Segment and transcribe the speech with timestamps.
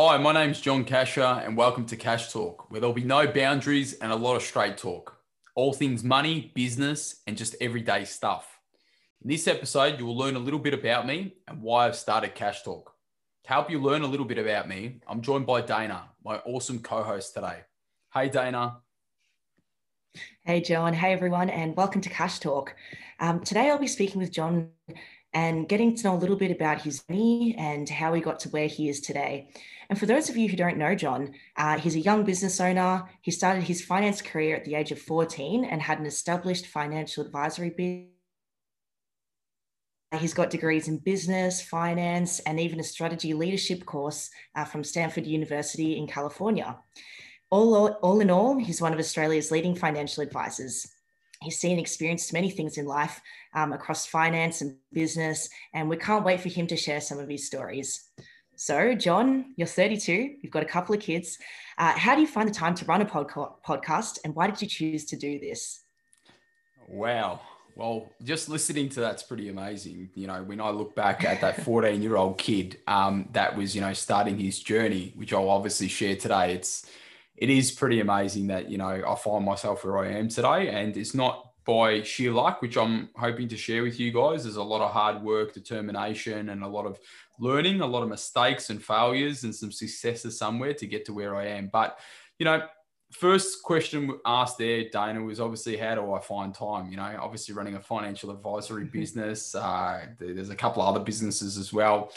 [0.00, 3.94] Hi, my name's John Casher, and welcome to Cash Talk, where there'll be no boundaries
[3.94, 5.18] and a lot of straight talk.
[5.56, 8.60] All things money, business, and just everyday stuff.
[9.24, 12.36] In this episode, you will learn a little bit about me and why I've started
[12.36, 12.94] Cash Talk.
[13.42, 16.78] To help you learn a little bit about me, I'm joined by Dana, my awesome
[16.78, 17.62] co host today.
[18.14, 18.76] Hey, Dana.
[20.44, 20.94] Hey, John.
[20.94, 22.76] Hey, everyone, and welcome to Cash Talk.
[23.18, 24.70] Um, today, I'll be speaking with John
[25.34, 28.48] and getting to know a little bit about his journey and how he got to
[28.48, 29.50] where he is today.
[29.90, 33.04] And for those of you who don't know John, uh, he's a young business owner.
[33.22, 37.24] He started his finance career at the age of 14 and had an established financial
[37.24, 38.08] advisory business.
[40.18, 45.26] He's got degrees in business, finance, and even a strategy leadership course uh, from Stanford
[45.26, 46.78] University in California.
[47.50, 50.86] All, all in all, he's one of Australia's leading financial advisors.
[51.42, 53.20] He's seen and experienced many things in life
[53.54, 57.28] um, across finance and business, and we can't wait for him to share some of
[57.28, 58.08] his stories.
[58.56, 61.38] So, John, you're 32, you've got a couple of kids.
[61.78, 64.60] Uh, how do you find the time to run a podca- podcast, and why did
[64.60, 65.84] you choose to do this?
[66.88, 67.40] Wow.
[67.76, 70.10] Well, just listening to that's pretty amazing.
[70.14, 73.76] You know, when I look back at that 14 year old kid um, that was,
[73.76, 76.90] you know, starting his journey, which I'll obviously share today, it's,
[77.40, 80.68] it is pretty amazing that, you know, I find myself where I am today.
[80.68, 84.44] And it's not by sheer luck, which I'm hoping to share with you guys.
[84.44, 86.98] There's a lot of hard work, determination, and a lot of
[87.38, 91.36] learning, a lot of mistakes and failures, and some successes somewhere to get to where
[91.36, 91.68] I am.
[91.72, 91.98] But,
[92.38, 92.62] you know,
[93.12, 96.90] first question asked there, Dana, was obviously how do I find time?
[96.90, 98.98] You know, obviously running a financial advisory mm-hmm.
[98.98, 99.54] business.
[99.54, 102.12] Uh, there's a couple of other businesses as well.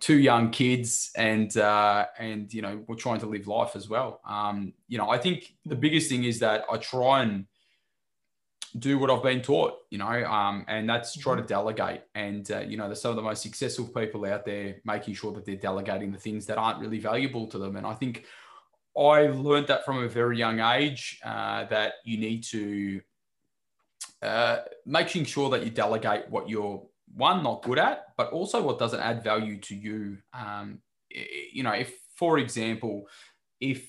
[0.00, 4.20] Two young kids, and uh, and you know we're trying to live life as well.
[4.26, 7.46] Um, you know, I think the biggest thing is that I try and
[8.78, 11.48] do what I've been taught, you know, um, and that's try to mm-hmm.
[11.48, 12.04] delegate.
[12.14, 15.32] And, uh, you know, there's some of the most successful people out there making sure
[15.32, 17.76] that they're delegating the things that aren't really valuable to them.
[17.76, 18.26] And I think
[18.96, 23.00] I learned that from a very young age uh, that you need to
[24.22, 28.78] uh, making sure that you delegate what you're one not good at, but also what
[28.78, 30.18] doesn't add value to you.
[30.32, 30.78] Um,
[31.08, 33.08] you know, if for example,
[33.60, 33.88] if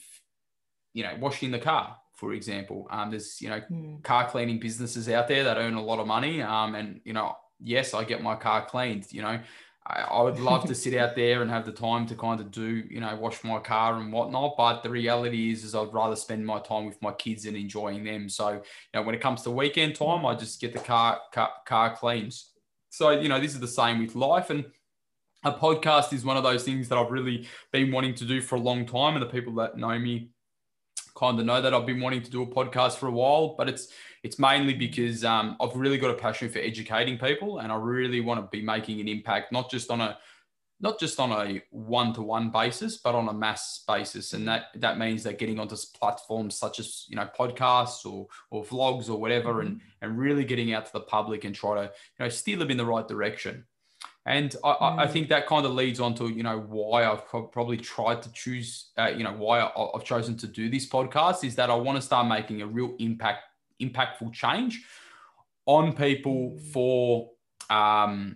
[0.94, 2.88] you know washing the car for example.
[2.92, 4.04] Um, there's you know mm.
[4.04, 7.36] car cleaning businesses out there that earn a lot of money, um, and you know
[7.60, 9.12] yes, I get my car cleaned.
[9.12, 9.40] You know,
[9.88, 12.52] I, I would love to sit out there and have the time to kind of
[12.52, 14.54] do you know wash my car and whatnot.
[14.56, 18.04] But the reality is, is I'd rather spend my time with my kids and enjoying
[18.04, 18.30] them.
[18.30, 18.62] So you
[18.94, 22.50] know when it comes to weekend time, I just get the car car, car cleans.
[22.91, 24.66] So you know this is the same with life and
[25.44, 28.56] a podcast is one of those things that I've really been wanting to do for
[28.56, 29.16] a long time.
[29.16, 30.29] And the people that know me
[31.16, 33.68] kind of know that I've been wanting to do a podcast for a while, but
[33.68, 33.88] it's
[34.24, 38.22] it's mainly because um, I've really got a passion for educating people, and I really
[38.22, 40.18] want to be making an impact, not just on a
[40.81, 45.24] not just on a one-to-one basis, but on a mass basis, and that that means
[45.24, 49.68] that getting onto platforms such as you know podcasts or or vlogs or whatever, mm-hmm.
[49.68, 52.72] and and really getting out to the public and try to you know steer them
[52.72, 53.66] in the right direction.
[54.25, 55.00] And I, mm.
[55.00, 58.31] I, think that kind of leads on to, you know, why I've probably tried to
[58.34, 61.96] choose, uh, you know, why I've chosen to do this podcast is that I want
[61.96, 63.46] to start making a real impact,
[63.81, 64.86] impactful change
[65.66, 67.31] on people for,
[67.72, 68.36] um,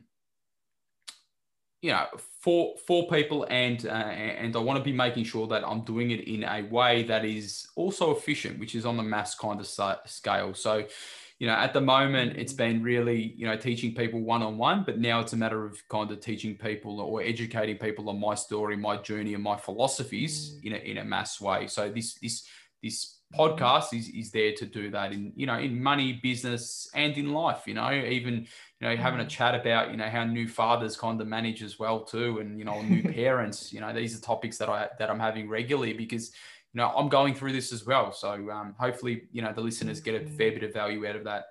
[1.81, 2.05] you know,
[2.41, 6.11] for for people, and uh, and I want to be making sure that I'm doing
[6.11, 9.67] it in a way that is also efficient, which is on the mass kind of
[9.67, 10.53] scale.
[10.53, 10.85] So,
[11.39, 14.83] you know, at the moment, it's been really, you know, teaching people one on one,
[14.85, 18.35] but now it's a matter of kind of teaching people or educating people on my
[18.35, 20.65] story, my journey, and my philosophies mm.
[20.65, 21.67] in a, in a mass way.
[21.67, 22.47] So this this
[22.81, 27.17] this podcast is is there to do that in you know in money, business, and
[27.17, 27.63] in life.
[27.65, 28.47] You know, even
[28.85, 29.29] you know having a mm.
[29.29, 32.65] chat about you know how new fathers kind of manage as well too, and you
[32.65, 33.73] know new parents.
[33.73, 36.31] You know, these are topics that I that I'm having regularly because
[36.73, 38.11] you know, I'm going through this as well.
[38.11, 41.23] So um, hopefully, you know, the listeners get a fair bit of value out of
[41.23, 41.45] that.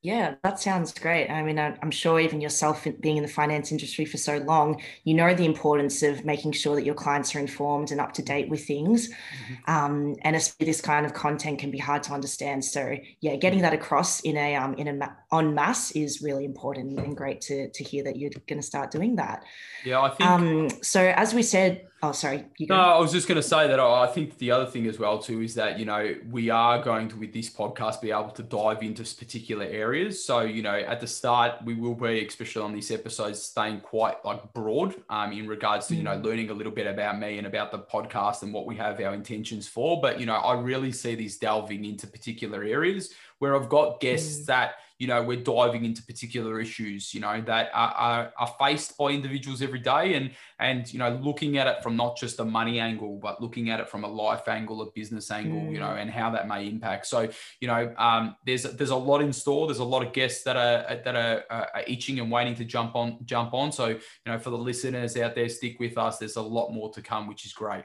[0.00, 1.28] Yeah, that sounds great.
[1.28, 5.12] I mean, I'm sure even yourself being in the finance industry for so long, you
[5.12, 8.48] know the importance of making sure that your clients are informed and up to date
[8.48, 9.08] with things.
[9.08, 9.70] Mm-hmm.
[9.70, 12.64] Um, and especially this kind of content can be hard to understand.
[12.64, 16.44] So yeah, getting that across in a um, in a ma- on mass is really
[16.44, 19.44] important and great to to hear that you're going to start doing that.
[19.84, 20.30] Yeah, I think.
[20.30, 22.44] Um, so as we said, Oh, sorry.
[22.60, 25.18] no, I was just going to say that I think the other thing as well
[25.18, 28.42] too is that you know we are going to with this podcast be able to
[28.44, 30.24] dive into particular areas.
[30.24, 34.24] So you know at the start we will be, especially on these episodes, staying quite
[34.24, 36.24] like broad um, in regards to you know mm.
[36.24, 39.12] learning a little bit about me and about the podcast and what we have our
[39.12, 40.00] intentions for.
[40.00, 44.42] But you know I really see these delving into particular areas where I've got guests
[44.42, 44.46] mm.
[44.46, 48.98] that you know we're diving into particular issues you know that are, are, are, faced
[48.98, 52.44] by individuals every day and and you know looking at it from not just a
[52.44, 55.72] money angle but looking at it from a life angle a business angle mm.
[55.72, 56.02] you know mm.
[56.02, 57.28] and how that may impact so
[57.60, 60.56] you know um, there's there's a lot in store there's a lot of guests that
[60.56, 64.38] are that are, are itching and waiting to jump on jump on so you know
[64.38, 67.46] for the listeners out there stick with us there's a lot more to come which
[67.46, 67.84] is great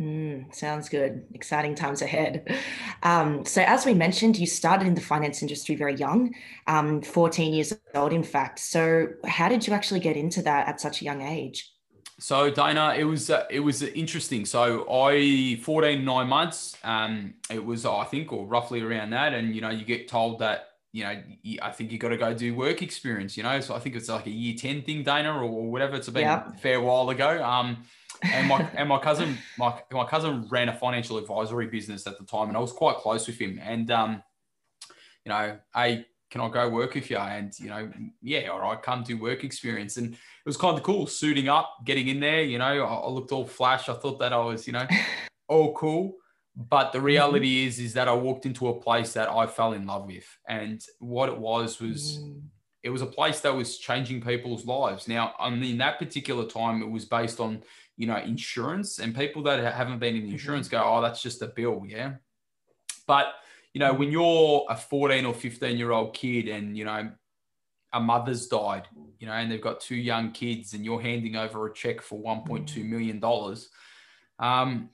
[0.00, 1.24] Mm, sounds good.
[1.34, 2.56] Exciting times ahead.
[3.02, 6.34] Um, so, as we mentioned, you started in the finance industry very young,
[6.68, 8.60] um, 14 years old, in fact.
[8.60, 11.72] So, how did you actually get into that at such a young age?
[12.20, 14.44] So, Dana, it was uh, it was interesting.
[14.46, 16.76] So, I 14 nine months.
[16.84, 20.38] Um, it was I think or roughly around that, and you know, you get told
[20.40, 21.22] that you know,
[21.62, 23.60] I think you got to go do work experience, you know.
[23.60, 25.96] So I think it's like a year 10 thing, Dana, or, whatever.
[25.96, 26.54] It's been yep.
[26.54, 27.44] a fair while ago.
[27.44, 27.84] Um,
[28.22, 32.24] and my and my cousin my, my cousin ran a financial advisory business at the
[32.24, 33.60] time and I was quite close with him.
[33.62, 34.22] And um
[35.24, 38.80] you know hey can I go work with you and you know yeah all right
[38.82, 39.96] come do work experience.
[39.96, 42.64] And it was kind of cool suiting up getting in there you know.
[42.64, 43.88] I, I looked all flash.
[43.88, 44.86] I thought that I was you know
[45.48, 46.16] all cool.
[46.58, 47.68] But the reality mm-hmm.
[47.68, 50.26] is is that I walked into a place that I fell in love with.
[50.48, 52.42] And what it was was mm.
[52.82, 55.06] it was a place that was changing people's lives.
[55.06, 57.62] Now in that particular time it was based on
[57.98, 60.32] you know, insurance and people that haven't been in mm-hmm.
[60.32, 61.82] insurance go, oh, that's just a bill.
[61.86, 62.14] Yeah.
[63.08, 63.26] But,
[63.74, 67.10] you know, when you're a 14 or 15 year old kid and, you know,
[67.92, 68.86] a mother's died,
[69.18, 72.22] you know, and they've got two young kids and you're handing over a check for
[72.22, 74.44] $1.2 mm-hmm.
[74.44, 74.90] um,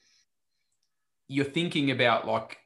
[1.28, 2.56] you're thinking about like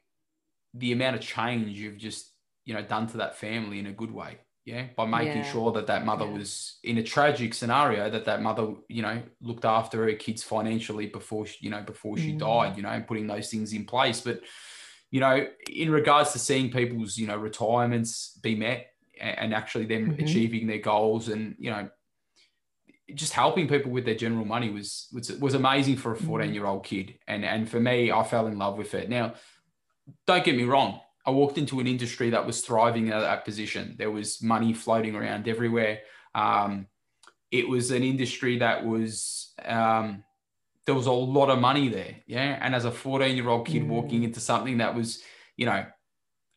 [0.73, 2.31] the amount of change you've just,
[2.63, 5.51] you know, done to that family in a good way yeah by making yeah.
[5.51, 6.33] sure that that mother yeah.
[6.33, 11.07] was in a tragic scenario that that mother you know looked after her kids financially
[11.07, 12.39] before she, you know before she mm.
[12.39, 14.41] died you know and putting those things in place but
[15.11, 18.87] you know in regards to seeing people's you know retirements be met
[19.19, 20.23] and actually them mm-hmm.
[20.23, 21.89] achieving their goals and you know
[23.15, 26.25] just helping people with their general money was was, was amazing for a mm.
[26.25, 29.33] 14 year old kid and and for me I fell in love with it now
[30.27, 33.95] don't get me wrong I walked into an industry that was thriving at that position.
[33.97, 35.99] There was money floating around everywhere.
[36.33, 36.87] Um,
[37.51, 40.23] it was an industry that was um,
[40.85, 42.57] there was a lot of money there, yeah.
[42.61, 43.87] And as a 14 year old kid mm.
[43.87, 45.21] walking into something that was,
[45.55, 45.85] you know,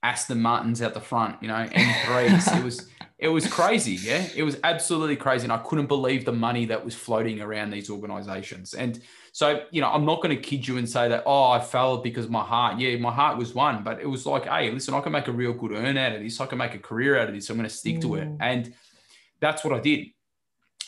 [0.03, 2.89] Aston Martins out the front, you know, M3s, it was
[3.23, 4.27] it was crazy, yeah.
[4.35, 7.89] It was absolutely crazy, and I couldn't believe the money that was floating around these
[7.89, 8.75] organizations.
[8.75, 11.61] And so, you know, I'm not going to kid you and say that, oh, I
[11.61, 14.93] fell because my heart, yeah, my heart was one, but it was like, hey, listen,
[14.93, 16.41] I can make a real good earn out of this.
[16.41, 17.47] I can make a career out of this.
[17.47, 18.03] So I'm going to stick mm.
[18.03, 18.29] to it.
[18.29, 18.37] Mm.
[18.41, 18.75] And
[19.41, 20.09] that's what I did.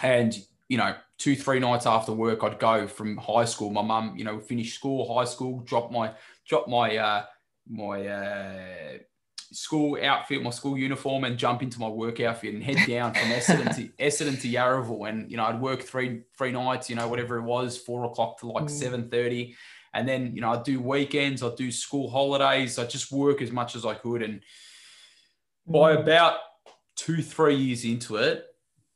[0.02, 0.36] And,
[0.68, 3.70] you know, two, three nights after work, I'd go from high school.
[3.70, 6.12] My mum, you know, finished school, high school, drop my,
[6.48, 7.24] drop my, uh,
[7.70, 8.98] my, uh,
[9.54, 13.28] school outfit, my school uniform, and jump into my work outfit and head down from
[13.30, 15.08] Essendon to Essendon to Yarraville.
[15.08, 18.38] And you know, I'd work three three nights, you know, whatever it was, four o'clock
[18.40, 18.70] to like mm.
[18.70, 19.56] seven thirty,
[19.92, 23.52] and then you know, I'd do weekends, I'd do school holidays, I just work as
[23.52, 24.22] much as I could.
[24.22, 24.42] And
[25.66, 26.00] by mm.
[26.00, 26.38] about
[26.96, 28.44] two three years into it,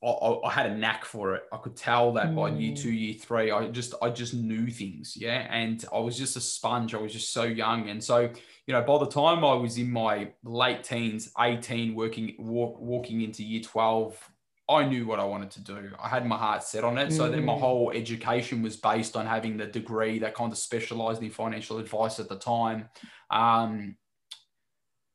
[0.02, 0.06] I,
[0.44, 1.42] I, had a knack for it.
[1.52, 2.36] I could tell that mm.
[2.36, 5.46] by year two, year three, I just I just knew things, yeah.
[5.50, 6.94] And I was just a sponge.
[6.94, 8.30] I was just so young, and so
[8.66, 13.22] you know, by the time I was in my late teens, eighteen, working walk, walking
[13.22, 14.16] into year twelve,
[14.68, 15.90] I knew what I wanted to do.
[16.00, 17.08] I had my heart set on it.
[17.08, 17.16] Mm.
[17.16, 17.60] So then my mm.
[17.60, 22.20] whole education was based on having the degree that kind of specialized in financial advice
[22.20, 22.88] at the time.
[23.30, 23.96] Um,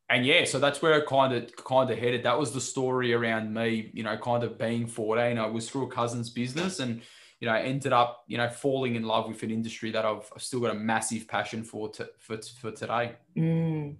[0.09, 2.23] and yeah, so that's where I kind of kind of headed.
[2.23, 5.37] That was the story around me, you know, kind of being 14.
[5.37, 7.01] I was through a cousin's business and
[7.43, 10.41] you know, ended up, you know, falling in love with an industry that I've, I've
[10.41, 13.15] still got a massive passion for to, for for today.
[13.35, 13.97] Mm.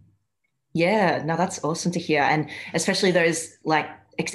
[0.74, 3.89] Yeah, no, that's awesome to hear, and especially those like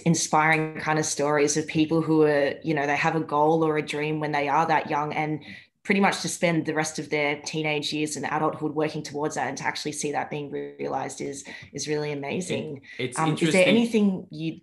[0.05, 3.79] inspiring kind of stories of people who are, you know, they have a goal or
[3.79, 5.41] a dream when they are that young, and
[5.89, 9.49] pretty much to spend the rest of their teenage years and adulthood working towards that
[9.49, 12.83] and to actually see that being realized is is really amazing.
[12.99, 14.61] It, it's um, is there anything you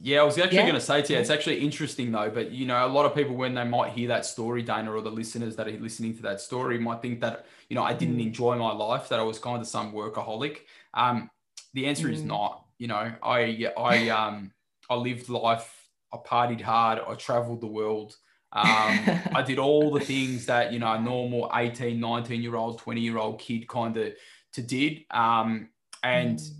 [0.00, 0.62] yeah, I was actually yeah.
[0.62, 3.12] going to say to you, it's actually interesting though, but you know, a lot of
[3.16, 6.22] people when they might hear that story, Dana, or the listeners that are listening to
[6.22, 8.26] that story might think that, you know, I didn't mm.
[8.28, 10.58] enjoy my life, that I was kind of some workaholic.
[10.94, 11.28] Um,
[11.74, 12.12] the answer mm.
[12.12, 14.52] is not, you know, I, I, um,
[14.88, 18.14] I lived life, I partied hard, I traveled the world.
[18.52, 18.64] Um,
[19.34, 23.00] I did all the things that, you know, a normal 18, 19 year old, 20
[23.00, 24.12] year old kid kind of
[24.54, 25.04] to did.
[25.10, 25.68] Um,
[26.02, 26.50] and mm.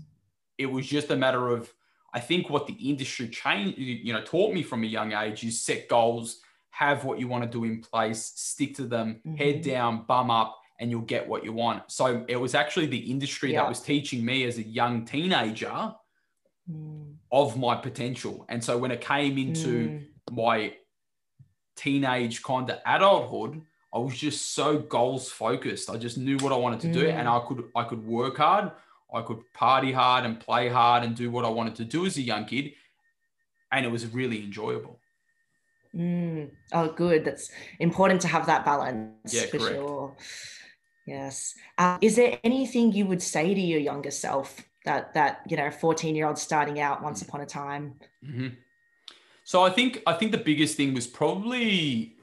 [0.57, 1.71] it was just a matter of,
[2.13, 5.61] I think what the industry change, you know, taught me from a young age is
[5.61, 6.41] set goals,
[6.71, 9.35] have what you want to do in place, stick to them, mm-hmm.
[9.35, 11.83] head down, bum up, and you'll get what you want.
[11.91, 13.61] So it was actually the industry Yeah.
[13.61, 15.93] that was teaching me as a young teenager
[16.69, 18.45] Mm, of my potential.
[18.47, 20.75] And so when it came into mm, my
[21.83, 23.53] teenage kind of adulthood,
[23.97, 24.67] I was just so
[24.97, 25.89] goals focused.
[25.89, 27.17] I just knew what I wanted to do, Mm.
[27.19, 28.65] and I could I could work hard,
[29.17, 32.17] I could party hard and play hard and do what I wanted to do as
[32.17, 32.65] a young kid,
[33.73, 34.95] and it was really enjoyable.
[35.95, 36.43] mm.
[36.77, 37.21] Oh, good.
[37.25, 37.45] That's
[37.79, 39.75] important to have that balance Yeah, for correct.
[39.75, 40.17] sure.
[41.05, 41.55] Yes.
[41.77, 44.49] Uh, is there anything you would say to your younger self
[44.85, 47.83] that that you know, fourteen year old starting out once upon a time?
[48.23, 48.49] Mhm.
[49.49, 52.13] So I think I think the biggest thing was probably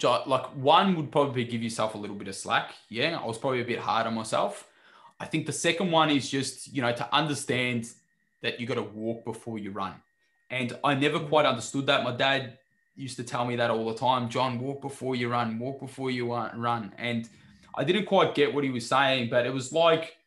[0.00, 2.74] like one would probably give yourself a little bit of slack.
[2.88, 4.68] Yeah, I was probably a bit hard on myself.
[5.18, 7.90] I think the second one is just you know to understand
[8.42, 9.94] that you got to walk before you run,
[10.48, 12.04] and I never quite understood that.
[12.04, 12.58] My dad
[12.94, 14.28] used to tell me that all the time.
[14.28, 15.58] John, walk before you run.
[15.58, 17.28] Walk before you run, and
[17.74, 20.18] I didn't quite get what he was saying, but it was like.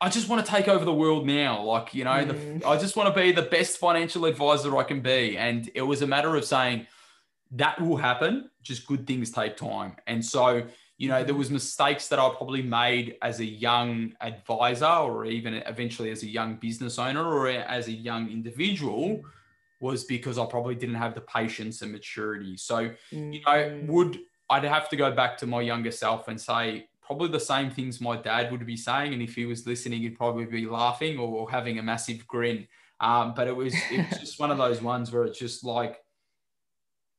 [0.00, 1.62] I just want to take over the world now.
[1.62, 2.64] Like, you know, the, Mm.
[2.64, 5.36] I just want to be the best financial advisor I can be.
[5.36, 6.86] And it was a matter of saying
[7.52, 8.50] that will happen.
[8.62, 9.96] Just good things take time.
[10.06, 10.62] And so,
[10.96, 15.54] you know, there was mistakes that I probably made as a young advisor or even
[15.54, 19.22] eventually as a young business owner or as a young individual
[19.80, 22.56] was because I probably didn't have the patience and maturity.
[22.56, 26.38] So, you know, Mm, would I'd have to go back to my younger self and
[26.40, 30.00] say probably the same things my dad would be saying, and if he was listening,
[30.02, 32.68] he'd probably be laughing or having a massive grin.
[33.00, 35.98] Um, but it was it's just one of those ones where it's just like,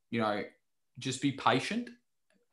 [0.10, 0.44] you know,
[0.98, 1.90] just be patient,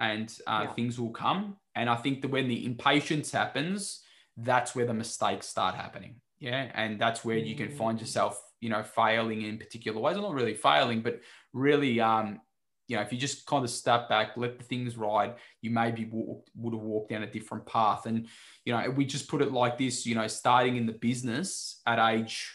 [0.00, 0.73] and uh, Yeah.
[0.73, 1.59] things will come.
[1.76, 4.02] And I think that when the impatience happens,
[4.37, 6.21] that's where the mistakes start happening.
[6.40, 8.00] Yeah, and that's where you can find Mm.
[8.00, 10.16] yourself, you know, failing in particular ways.
[10.16, 11.21] Or not really failing, but
[11.52, 12.40] really um,
[12.88, 16.07] you know, if you just kind of step back, let the things ride, you maybe
[16.07, 18.07] walked, would have walked down a different path.
[18.07, 18.26] And,
[18.64, 21.99] you know, we just put it like this, you know, starting in the business at
[21.99, 22.50] age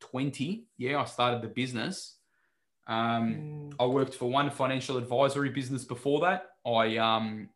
[0.00, 2.16] 20, yeah, I started the business.
[2.86, 6.46] Um, mm, I worked for one financial advisory business before that.
[6.66, 7.50] I, um,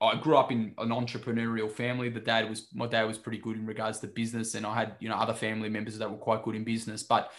[0.00, 2.08] I grew up in an entrepreneurial family.
[2.08, 4.96] The dad was, my dad was pretty good in regards to business and I had,
[4.98, 7.30] you know, other family members that were quite good in business, but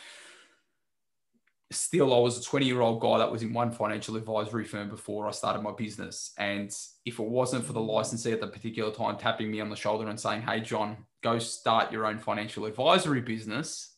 [1.71, 4.89] still I was a 20 year old guy that was in one financial advisory firm
[4.89, 6.33] before I started my business.
[6.37, 6.71] And
[7.05, 10.07] if it wasn't for the licensee at the particular time tapping me on the shoulder
[10.07, 13.95] and saying, Hey, John, go start your own financial advisory business,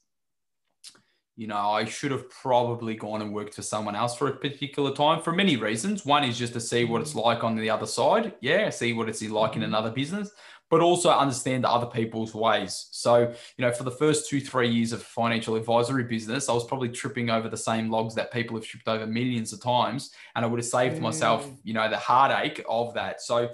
[1.36, 4.94] you know, I should have probably gone and worked for someone else for a particular
[4.94, 6.06] time for many reasons.
[6.06, 8.36] One is just to see what it's like on the other side.
[8.40, 9.66] Yeah, see what it's like in Mhm.
[9.66, 10.32] another business,
[10.74, 12.88] but also understand other people's ways.
[12.90, 16.64] So, you know, for the first two, three years of financial advisory business, I was
[16.66, 20.10] probably tripping over the same logs that people have tripped over millions of times.
[20.36, 21.58] And I would have saved myself, Mm.
[21.64, 23.22] you know, the heartache of that.
[23.22, 23.52] So,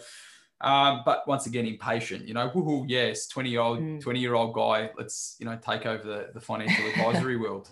[0.62, 4.00] um, but once again, impatient, you know, woohoo, yes, 20 year old, Mm.
[4.02, 7.68] 20 year old guy, let's, you know, take over the, the financial advisory world.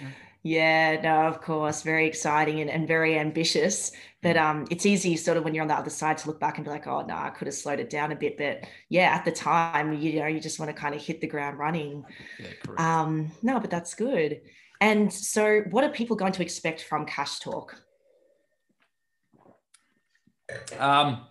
[0.46, 3.90] Yeah, no, of course, very exciting and, and very ambitious.
[4.22, 6.56] But um, it's easy sort of when you're on the other side to look back
[6.56, 8.38] and be like, oh no, I could have slowed it down a bit.
[8.38, 11.26] But yeah, at the time, you know, you just want to kind of hit the
[11.26, 12.04] ground running.
[12.38, 12.80] Yeah, correct.
[12.80, 14.40] Um, no, but that's good.
[14.80, 17.82] And so, what are people going to expect from Cash Talk?
[20.78, 21.26] Um,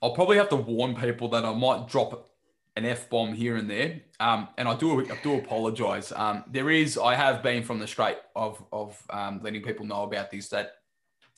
[0.00, 2.30] I'll probably have to warn people that I might drop
[2.74, 4.00] an f bomb here and there.
[4.20, 6.12] Um, and I do I do apologize.
[6.14, 10.02] Um, there is I have been from the straight of of um, letting people know
[10.02, 10.72] about this that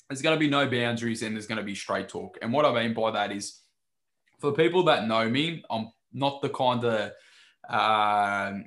[0.08, 2.38] there's going to be no boundaries and there's going to be straight talk.
[2.42, 3.60] And what I mean by that is,
[4.40, 7.12] for people that know me, I'm not the kind of
[7.68, 8.66] um,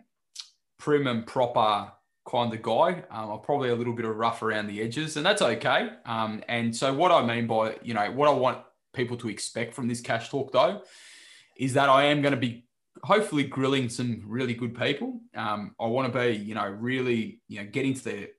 [0.80, 1.92] prim and proper
[2.28, 3.04] kind of guy.
[3.12, 5.90] Um, I'm probably a little bit of rough around the edges, and that's okay.
[6.06, 8.60] Um, and so, what I mean by you know what I want
[8.94, 10.82] people to expect from this cash talk though
[11.58, 12.65] is that I am going to be
[13.04, 15.22] hopefully grilling some really good people.
[15.36, 18.30] Um, I want to be you know really you know getting to the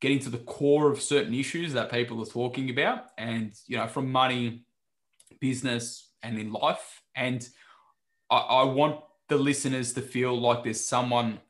[0.00, 3.86] getting to the core of certain issues that people are talking about, and you know
[3.86, 4.64] from money,
[5.40, 7.48] business, and in life, and
[8.30, 11.40] I, I want the listeners to feel like there's someone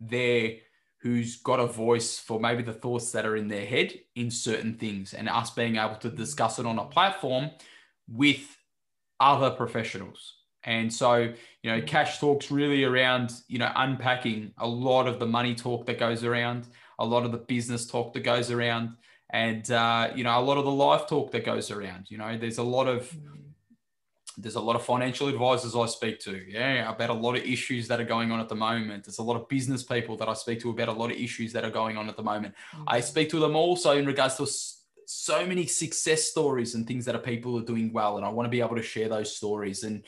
[0.00, 0.56] there
[1.02, 4.74] who's got a voice for maybe the thoughts that are in their head in certain
[4.74, 7.50] things and us being able to discuss it on a platform
[8.06, 8.56] with
[9.18, 10.39] other professionals.
[10.64, 11.86] And so, you know, mm.
[11.86, 16.22] cash talks really around, you know, unpacking a lot of the money talk that goes
[16.22, 16.66] around,
[16.98, 18.96] a lot of the business talk that goes around,
[19.32, 22.10] and, uh, you know, a lot of the life talk that goes around.
[22.10, 23.40] You know, there's a lot of, mm.
[24.36, 27.88] there's a lot of financial advisors I speak to, yeah, about a lot of issues
[27.88, 29.04] that are going on at the moment.
[29.04, 31.52] There's a lot of business people that I speak to about a lot of issues
[31.54, 32.54] that are going on at the moment.
[32.86, 33.04] I mm.
[33.04, 34.46] speak to them also in regards to
[35.06, 38.46] so many success stories and things that are people are doing well, and I want
[38.46, 39.84] to be able to share those stories.
[39.84, 40.04] And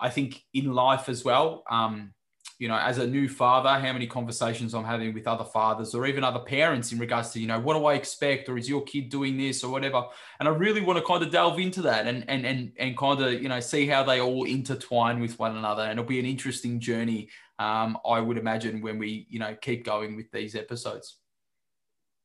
[0.00, 2.14] I think in life as well, um,
[2.58, 6.06] you know, as a new father, how many conversations I'm having with other fathers or
[6.06, 8.82] even other parents in regards to, you know, what do I expect or is your
[8.82, 10.04] kid doing this or whatever?
[10.38, 13.18] And I really want to kind of delve into that and and and and kind
[13.22, 15.84] of, you know, see how they all intertwine with one another.
[15.84, 19.82] And it'll be an interesting journey, um, I would imagine, when we, you know, keep
[19.86, 21.16] going with these episodes.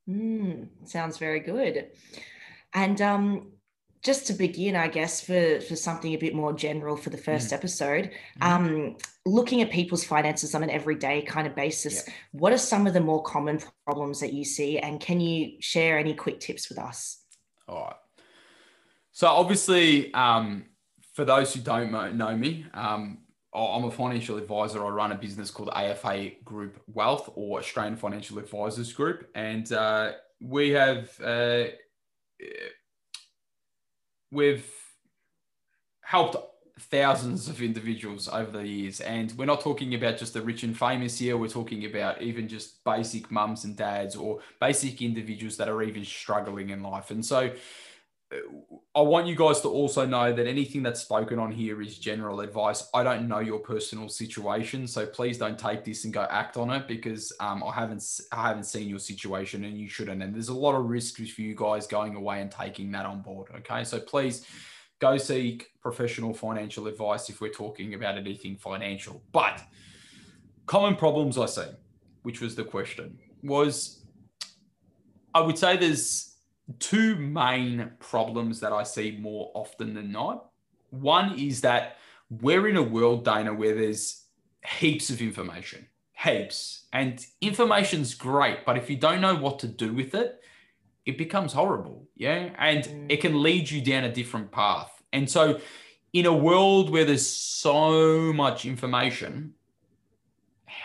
[0.09, 1.91] Mm, sounds very good.
[2.73, 3.53] And um,
[4.05, 7.49] just to begin, I guess, for, for something a bit more general for the 1st
[7.49, 7.53] mm.
[7.53, 8.45] episode, mm.
[8.45, 12.13] um, looking at people's finances on an everyday kind of basis, yeah.
[12.31, 14.77] what are some of the more common problems that you see?
[14.77, 17.23] And can you share any quick tips with us?
[17.67, 17.95] All right.
[19.11, 20.65] So, obviously, um,
[21.13, 23.19] for those who don't know me, um,
[23.55, 24.85] I'm a financial advisor.
[24.85, 29.29] I run a business called AFA Group Wealth or Australian Financial Advisors Group.
[29.33, 31.09] And uh, we have.
[31.19, 31.63] Uh,
[34.35, 34.69] we've
[36.01, 36.35] helped
[36.77, 38.99] thousands of individuals over the years.
[38.99, 41.37] And we're not talking about just the rich and famous here.
[41.37, 46.03] We're talking about even just basic mums and dads or basic individuals that are even
[46.03, 47.11] struggling in life.
[47.11, 47.51] And so
[48.95, 52.39] I want you guys to also know that anything that's spoken on here is general
[52.39, 52.89] advice.
[52.93, 56.71] I don't know your personal situation, so please don't take this and go act on
[56.71, 60.23] it because um, I haven't I haven't seen your situation and you shouldn't.
[60.23, 63.21] And there's a lot of risks for you guys going away and taking that on
[63.21, 63.49] board.
[63.57, 64.45] Okay, so please
[64.99, 69.21] go seek professional financial advice if we're talking about anything financial.
[69.33, 69.61] But
[70.65, 71.69] common problems I see,
[72.23, 74.03] which was the question, was
[75.33, 76.34] I would say there's
[76.79, 80.49] two main problems that I see more often than not.
[80.89, 81.97] One is that
[82.29, 84.23] we're in a world, Dana, where there's
[84.79, 89.93] heaps of information, heaps, and information's great, but if you don't know what to do
[89.93, 90.41] with it,
[91.05, 92.07] it becomes horrible.
[92.15, 92.49] Yeah.
[92.57, 93.05] And mm.
[93.09, 94.91] it can lead you down a different path.
[95.13, 95.59] And so,
[96.13, 99.53] in a world where there's so much information,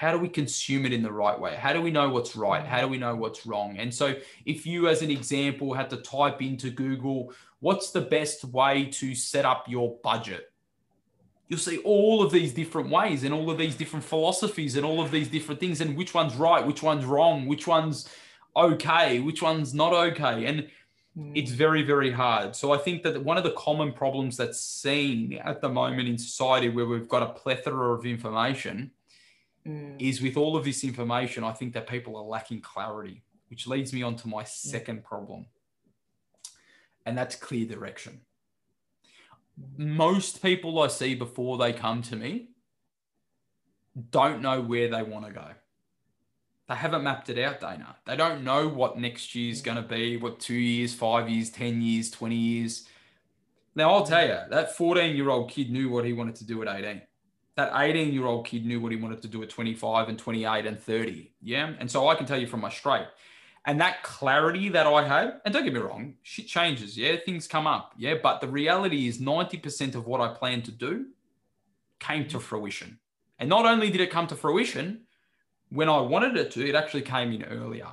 [0.00, 1.54] how do we consume it in the right way?
[1.54, 2.64] How do we know what's right?
[2.64, 3.76] How do we know what's wrong?
[3.76, 4.14] And so,
[4.47, 9.14] if you, as an example, had to type into Google, what's the best way to
[9.14, 10.50] set up your budget?
[11.48, 15.03] You'll see all of these different ways and all of these different philosophies and all
[15.03, 18.09] of these different things, and which one's right, which one's wrong, which one's
[18.57, 20.46] okay, which one's not okay.
[20.46, 20.66] And
[21.14, 21.33] hmm.
[21.35, 22.57] it's very, very hard.
[22.57, 26.16] So I think that one of the common problems that's seen at the moment in
[26.16, 28.92] society where we've got a plethora of information
[29.66, 29.96] mm.
[29.99, 33.92] is with all of this information, I think that people are lacking clarity, which leads
[33.92, 35.46] me on to my second problem.
[37.07, 38.20] And that's clear direction.
[39.77, 42.49] Most people I see before they come to me
[44.11, 45.46] don't know where they want to go.
[46.68, 47.96] They haven't mapped it out, Dana.
[48.07, 51.51] They don't know what next year is going to be, what two years, five years,
[51.51, 52.87] 10 years, 20 years.
[53.75, 56.62] Now, I'll tell you, that 14 year old kid knew what he wanted to do
[56.62, 57.03] at 18
[57.57, 60.67] that 18 year old kid knew what he wanted to do at 25 and 28
[60.67, 61.33] and 30.
[61.43, 61.75] Yeah.
[61.79, 63.07] And so I can tell you from my straight.
[63.67, 66.97] And that clarity that I had, and don't get me wrong, shit changes.
[66.97, 67.17] Yeah.
[67.25, 67.93] Things come up.
[67.97, 68.15] Yeah.
[68.23, 71.07] But the reality is 90% of what I planned to do
[71.99, 72.99] came to fruition.
[73.39, 75.03] And not only did it come to fruition,
[75.71, 77.89] when I wanted it to, it actually came in earlier.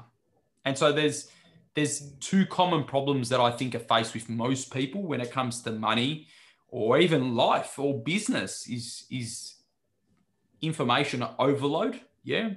[0.66, 1.30] And so there's,
[1.76, 5.62] there's two common problems that I think are faced with most people when it comes
[5.64, 6.28] to money
[6.70, 9.56] or even life or business is is
[10.62, 12.52] information overload, yeah,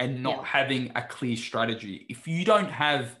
[0.00, 0.44] and not yeah.
[0.44, 2.06] having a clear strategy.
[2.08, 3.18] If you don't have,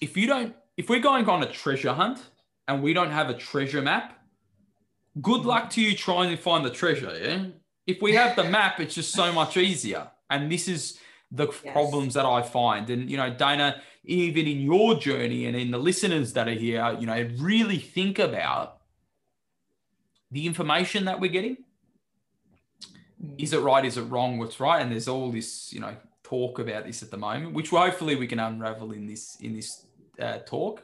[0.00, 2.20] if you don't, if we're going on a treasure hunt
[2.68, 4.18] and we don't have a treasure map,
[5.20, 7.16] good luck to you trying to find the treasure.
[7.20, 7.46] Yeah.
[7.86, 10.10] If we have the map, it's just so much easier.
[10.30, 10.98] And this is
[11.30, 11.72] the yes.
[11.72, 12.88] problems that I find.
[12.90, 16.96] And, you know, Dana, even in your journey and in the listeners that are here,
[17.00, 18.81] you know, really think about
[20.32, 21.58] the information that we're getting
[23.38, 23.84] is it right?
[23.84, 24.38] Is it wrong?
[24.38, 24.82] What's right?
[24.82, 28.26] And there's all this, you know, talk about this at the moment, which hopefully we
[28.26, 29.86] can unravel in this in this
[30.18, 30.82] uh, talk.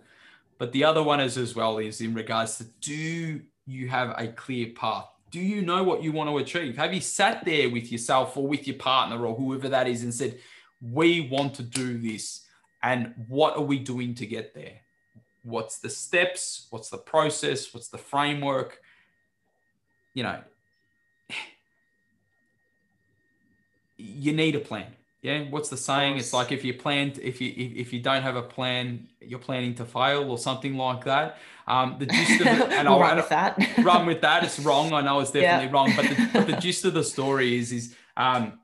[0.59, 4.29] But the other one is as well is in regards to do you have a
[4.29, 5.07] clear path?
[5.31, 6.77] Do you know what you want to achieve?
[6.77, 10.15] Have you sat there with yourself or with your partner or whoever that is and
[10.15, 10.39] said,
[10.81, 12.47] "We want to do this,
[12.83, 14.81] and what are we doing to get there?
[15.43, 16.67] What's the steps?
[16.71, 17.73] What's the process?
[17.75, 18.81] What's the framework?"
[20.19, 20.41] You know,
[23.97, 24.97] you need a plan.
[25.23, 25.45] Yeah.
[25.45, 26.17] What's the saying?
[26.17, 29.77] It's like if you plan, if you if, you don't have a plan, you're planning
[29.77, 31.39] to fail or something like that.
[31.69, 33.79] Um, the gist of it, and I'll run with that.
[33.79, 34.43] run with that.
[34.43, 34.93] It's wrong.
[34.93, 35.73] I know it's definitely yeah.
[35.73, 38.59] wrong, but the, but the gist of the story is is um,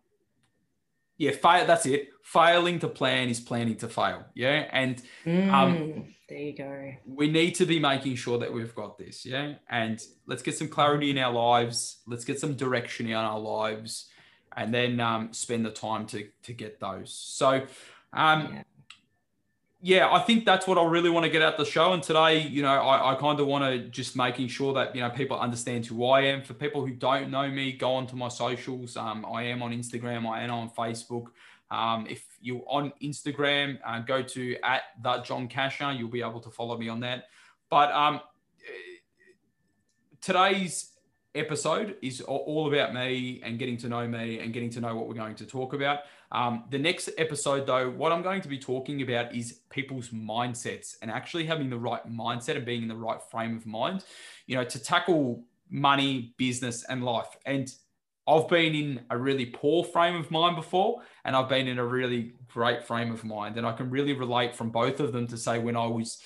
[1.17, 1.67] yeah, fail.
[1.67, 2.09] That's it.
[2.23, 4.25] failing to plan is planning to fail.
[4.35, 4.67] Yeah.
[4.73, 6.93] And um, Mm, there you go.
[7.07, 9.25] we need to be making sure that we've got this.
[9.27, 9.55] Yeah.
[9.69, 11.99] And let's get some clarity in our lives.
[12.07, 14.09] Let's get some direction in our lives
[14.57, 17.13] and then um, spend the time to, to get those.
[17.13, 17.67] So,
[18.13, 18.63] um, Yeah.
[19.87, 21.93] Yeah, I think that's what I really want to get out the show.
[21.93, 25.03] And today, you know, I, I kind of want to just making sure that, you
[25.03, 26.43] know, people understand who I am.
[26.43, 28.97] For people who don't know me, go onto my socials.
[28.97, 31.27] Um, I am on Instagram, I am on Facebook.
[31.71, 35.99] Um, if you're on Instagram, uh, go to at that John Casher.
[35.99, 37.25] You'll be able to follow me on that.
[37.69, 38.23] But um,
[40.23, 40.94] today's
[41.35, 45.09] episode is all about me and getting to know me and getting to know what
[45.09, 46.01] we're going to talk about.
[46.33, 50.97] Um, the next episode, though, what I'm going to be talking about is people's mindsets
[51.03, 54.05] and actually having the right mindset and being in the right frame of mind,
[54.47, 57.37] you know, to tackle money, business, and life.
[57.47, 57.73] And
[58.27, 61.85] I've been in a really poor frame of mind before, and I've been in a
[61.85, 63.57] really great frame of mind.
[63.59, 66.21] And I can really relate from both of them to say when I was,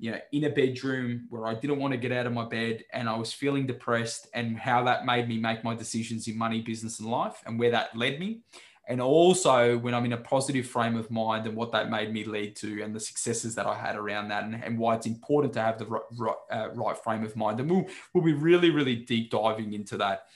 [0.00, 2.84] you know, in a bedroom where I didn't want to get out of my bed
[2.94, 6.62] and I was feeling depressed, and how that made me make my decisions in money,
[6.62, 8.40] business, and life, and where that led me.
[8.88, 12.24] And also when I'm in a positive frame of mind and what that made me
[12.24, 15.52] lead to, and the successes that I had around that, and, and why it's important
[15.54, 17.60] to have the right, right, uh, right frame of mind.
[17.60, 20.26] And we'll, we'll be really, really deep diving into that.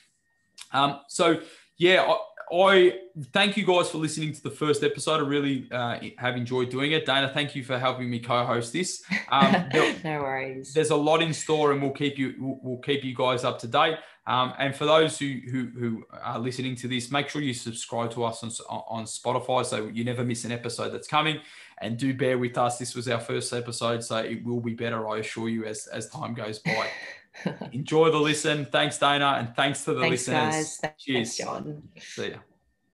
[0.72, 1.40] Um, so,
[1.78, 2.16] yeah, I,
[2.54, 3.00] I
[3.32, 5.16] thank you guys for listening to the first episode.
[5.20, 7.04] I really uh, have enjoyed doing it.
[7.04, 9.02] Dana, thank you for helping me co-host this.
[9.28, 10.72] Um, there- no worries.
[10.72, 13.58] there's a lot in store, and we'll keep you we'll, we'll keep you guys up
[13.60, 13.96] to date.
[14.26, 18.10] Um, and for those who, who who are listening to this, make sure you subscribe
[18.12, 18.50] to us on
[18.88, 21.40] on Spotify so you never miss an episode that's coming.
[21.78, 22.78] And do bear with us.
[22.78, 26.08] This was our first episode, so it will be better, I assure you, as as
[26.08, 26.88] time goes by.
[27.72, 28.66] Enjoy the listen.
[28.66, 30.54] Thanks, Dana, and thanks to the Thanks, listeners.
[30.54, 30.76] guys.
[30.78, 31.36] Thanks, Cheers.
[31.36, 31.82] John.
[31.98, 32.36] See ya.